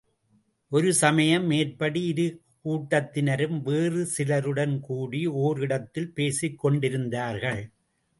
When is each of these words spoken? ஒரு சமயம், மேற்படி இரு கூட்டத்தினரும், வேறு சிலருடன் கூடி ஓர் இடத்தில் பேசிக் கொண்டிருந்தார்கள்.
ஒரு 0.71 0.93
சமயம், 0.93 1.43
மேற்படி 1.45 2.01
இரு 2.05 2.25
கூட்டத்தினரும், 2.63 3.61
வேறு 3.61 4.05
சிலருடன் 4.05 4.79
கூடி 4.79 5.27
ஓர் 5.27 5.59
இடத்தில் 5.59 6.09
பேசிக் 6.13 6.59
கொண்டிருந்தார்கள். 6.59 7.61